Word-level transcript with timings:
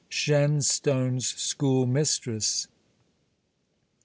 SHENSTONE'S 0.09 1.27
SCHOOL 1.27 1.85
MISTRESS. 1.85 2.67